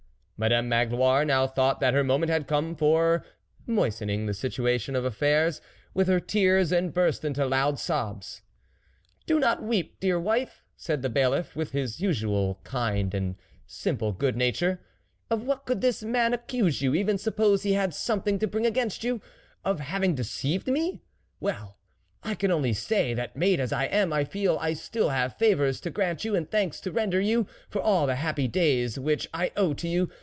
Madame 0.43 0.67
Magloire 0.67 1.23
now 1.23 1.45
thought 1.45 1.79
that 1.81 1.93
her 1.93 2.03
moment 2.03 2.31
had 2.31 2.47
come 2.47 2.75
for 2.75 3.23
moistening 3.67 4.25
the 4.25 4.33
situation 4.33 4.95
of 4.95 5.05
affairs 5.05 5.61
with 5.93 6.07
her 6.07 6.19
tears, 6.19 6.71
and 6.71 6.95
burst 6.95 7.23
into 7.23 7.45
loud 7.45 7.77
sobs." 7.77 8.41
Do 9.27 9.39
not 9.39 9.61
weep, 9.61 9.99
dear 9.99 10.19
wife!" 10.19 10.63
said 10.85 11.03
the 11.03 11.11
Bailiff, 11.11 11.55
with 11.55 11.73
his 11.73 11.99
usual 12.01 12.59
kind 12.63 13.13
and 13.13 13.35
simple 13.67 14.11
good 14.13 14.35
nature." 14.35 14.79
Of 15.29 15.43
what 15.43 15.63
could 15.67 15.81
this 15.81 16.01
man 16.01 16.33
accuse 16.33 16.81
you, 16.81 16.95
even 16.95 17.19
suppose 17.19 17.61
he 17.61 17.73
had 17.73 17.93
some 17.93 18.23
thing 18.23 18.39
to 18.39 18.47
bring 18.47 18.65
against 18.65 19.03
you! 19.03 19.21
Of 19.63 19.79
having 19.79 20.15
deceived 20.15 20.65
me? 20.65 21.03
Well, 21.39 21.77
I 22.23 22.33
can 22.33 22.49
only 22.49 22.73
say, 22.73 23.13
that 23.13 23.35
made 23.35 23.59
as 23.59 23.71
I 23.71 23.85
am, 23.85 24.11
I 24.11 24.23
feel 24.23 24.57
I 24.59 24.73
still 24.73 25.09
have 25.09 25.37
favours 25.37 25.79
to 25.81 25.91
grant 25.91 26.25
you 26.25 26.35
and 26.35 26.49
thanks 26.49 26.81
to 26.81 26.91
render 26.91 27.21
you, 27.21 27.45
for 27.69 27.79
all 27.79 28.07
the 28.07 28.15
happy 28.15 28.47
days 28.47 28.97
which 28.97 29.27
I 29.35 29.51
owe 29.55 29.75
to 29.75 29.87
you. 29.87 30.09